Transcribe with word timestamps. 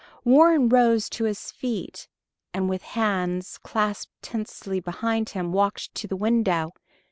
Warren 0.23 0.67
rose 0.67 1.07
to 1.11 1.25
his 1.25 1.51
feet, 1.51 2.07
and 2.55 2.67
with 2.67 2.81
hands 2.81 3.59
clasped 3.59 4.19
tensely 4.23 4.79
behind 4.79 5.29
him 5.29 5.53
walked 5.53 5.93
to 5.93 6.07
the 6.07 6.15
window. 6.15 6.73